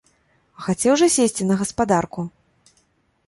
А 0.59 0.63
хацеў 0.67 0.93
жа 1.01 1.07
сесці 1.15 1.45
на 1.49 1.55
гаспадарку? 1.61 2.21